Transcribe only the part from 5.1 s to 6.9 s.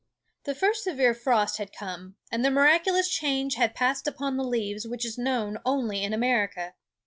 known only in America.